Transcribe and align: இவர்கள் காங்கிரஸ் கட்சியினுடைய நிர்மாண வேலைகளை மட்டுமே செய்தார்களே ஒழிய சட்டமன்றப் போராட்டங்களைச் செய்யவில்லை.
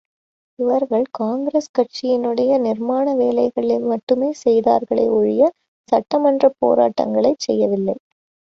இவர்கள் 0.59 1.03
காங்கிரஸ் 1.11 1.67
கட்சியினுடைய 1.77 2.57
நிர்மாண 2.59 3.13
வேலைகளை 3.15 3.77
மட்டுமே 3.91 4.31
செய்தார்களே 4.41 5.07
ஒழிய 5.11 5.51
சட்டமன்றப் 5.91 6.59
போராட்டங்களைச் 6.59 7.43
செய்யவில்லை. 7.47 7.97